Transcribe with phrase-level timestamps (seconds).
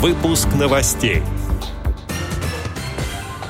[0.00, 1.20] Выпуск новостей.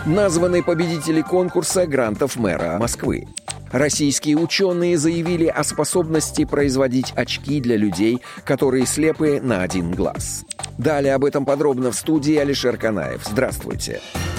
[0.05, 3.29] Названы победители конкурса грантов мэра Москвы.
[3.71, 10.45] Российские ученые заявили о способности производить очки для людей, которые слепы на один глаз.
[10.77, 13.23] Далее об этом подробно в студии Алишер Канаев.
[13.25, 14.01] Здравствуйте.
[14.01, 14.30] Здравствуйте.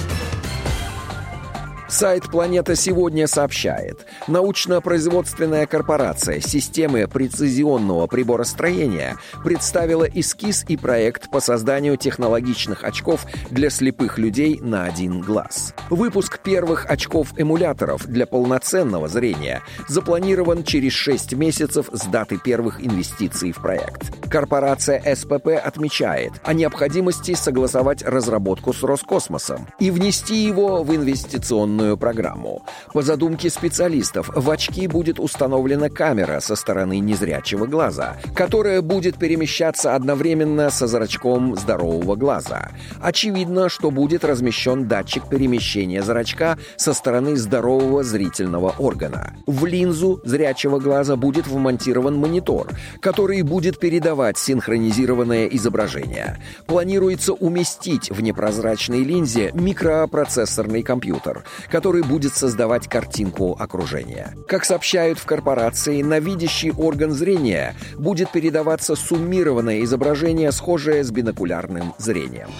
[1.92, 11.98] Сайт «Планета сегодня» сообщает, научно-производственная корпорация системы прецизионного приборостроения представила эскиз и проект по созданию
[11.98, 15.74] технологичных очков для слепых людей на один глаз.
[15.90, 23.60] Выпуск первых очков-эмуляторов для полноценного зрения запланирован через 6 месяцев с даты первых инвестиций в
[23.60, 24.10] проект.
[24.30, 31.96] Корпорация СПП отмечает о необходимости согласовать разработку с Роскосмосом и внести его в инвестиционную определенную
[31.96, 32.62] программу.
[32.92, 39.94] По задумке специалистов, в очки будет установлена камера со стороны незрячего глаза, которая будет перемещаться
[39.94, 42.70] одновременно со зрачком здорового глаза.
[43.00, 49.34] Очевидно, что будет размещен датчик перемещения зрачка со стороны здорового зрительного органа.
[49.46, 52.68] В линзу зрячего глаза будет вмонтирован монитор,
[53.00, 56.38] который будет передавать синхронизированное изображение.
[56.66, 64.36] Планируется уместить в непрозрачной линзе микропроцессорный компьютер, который будет создавать картинку окружения.
[64.46, 71.94] Как сообщают в корпорации, на видящий орган зрения будет передаваться суммированное изображение, схожее с бинокулярным
[71.96, 72.50] зрением.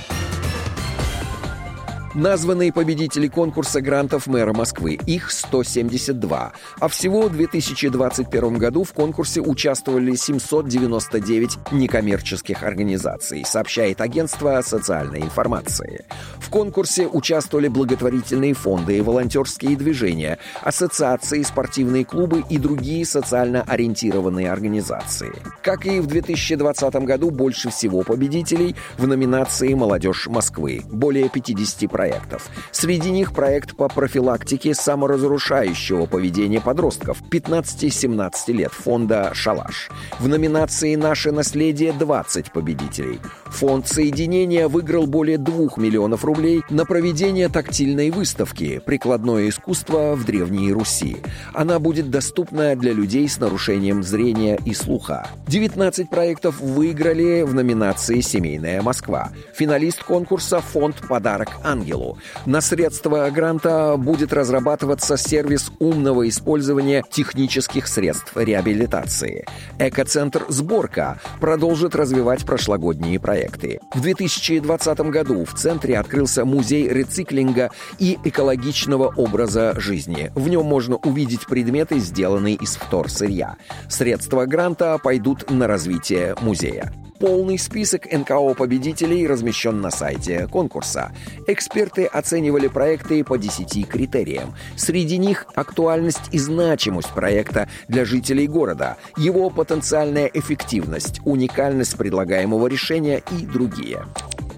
[2.14, 4.98] Названные победители конкурса грантов мэра Москвы.
[5.06, 6.52] Их 172.
[6.78, 16.04] А всего в 2021 году в конкурсе участвовали 799 некоммерческих организаций, сообщает агентство социальной информации.
[16.38, 24.52] В конкурсе участвовали благотворительные фонды и волонтерские движения, ассоциации, спортивные клубы и другие социально ориентированные
[24.52, 25.32] организации.
[25.62, 32.50] Как и в 2020 году, больше всего победителей в номинации «Молодежь Москвы»— более 50% проектов.
[32.72, 39.88] Среди них проект по профилактике саморазрушающего поведения подростков 15-17 лет фонда «Шалаш».
[40.18, 43.20] В номинации «Наше наследие» 20 победителей.
[43.46, 50.72] Фонд соединения выиграл более 2 миллионов рублей на проведение тактильной выставки «Прикладное искусство в Древней
[50.72, 51.18] Руси».
[51.54, 55.28] Она будет доступна для людей с нарушением зрения и слуха.
[55.46, 59.30] 19 проектов выиграли в номинации «Семейная Москва».
[59.54, 62.18] Финалист конкурса «Фонд «Подарок ангел» ангелу.
[62.46, 69.46] На средства гранта будет разрабатываться сервис умного использования технических средств реабилитации.
[69.78, 73.80] Экоцентр «Сборка» продолжит развивать прошлогодние проекты.
[73.94, 80.32] В 2020 году в центре открылся музей рециклинга и экологичного образа жизни.
[80.34, 83.56] В нем можно увидеть предметы, сделанные из вторсырья.
[83.88, 86.92] Средства гранта пойдут на развитие музея.
[87.22, 91.12] Полный список НКО победителей размещен на сайте конкурса.
[91.46, 94.56] Эксперты оценивали проекты по 10 критериям.
[94.74, 103.22] Среди них актуальность и значимость проекта для жителей города, его потенциальная эффективность, уникальность предлагаемого решения
[103.30, 104.04] и другие.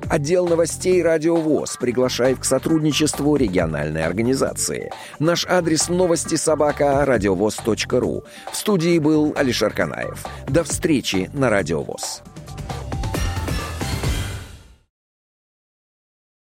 [0.09, 4.91] Отдел новостей «Радио ВОЗ» приглашает к сотрудничеству региональной организации.
[5.19, 8.25] Наш адрес новости собака радиовоз.ру.
[8.51, 10.25] В студии был Алишер Канаев.
[10.49, 12.23] До встречи на «Радио ВОЗ».